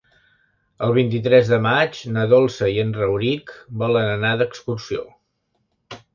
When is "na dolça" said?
2.15-2.71